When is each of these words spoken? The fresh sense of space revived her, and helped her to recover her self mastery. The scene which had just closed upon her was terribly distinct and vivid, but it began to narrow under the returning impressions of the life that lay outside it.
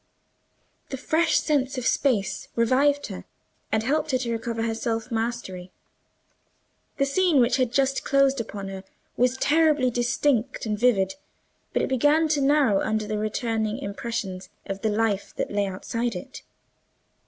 The 0.89 0.97
fresh 0.97 1.39
sense 1.39 1.77
of 1.77 1.85
space 1.85 2.47
revived 2.55 3.05
her, 3.05 3.25
and 3.71 3.83
helped 3.83 4.09
her 4.09 4.17
to 4.17 4.31
recover 4.31 4.63
her 4.63 4.73
self 4.73 5.11
mastery. 5.11 5.71
The 6.97 7.05
scene 7.05 7.39
which 7.39 7.57
had 7.57 7.71
just 7.71 8.03
closed 8.03 8.41
upon 8.41 8.69
her 8.69 8.83
was 9.15 9.37
terribly 9.37 9.91
distinct 9.91 10.65
and 10.65 10.75
vivid, 10.75 11.13
but 11.71 11.83
it 11.83 11.87
began 11.89 12.27
to 12.29 12.41
narrow 12.41 12.81
under 12.81 13.05
the 13.05 13.19
returning 13.19 13.77
impressions 13.77 14.49
of 14.65 14.81
the 14.81 14.89
life 14.89 15.35
that 15.35 15.51
lay 15.51 15.67
outside 15.67 16.15
it. 16.15 16.41